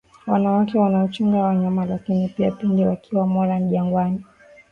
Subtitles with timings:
[0.27, 4.25] wanawake wanaochunga wanyama lakini pia pindi wakiwa moran jangwani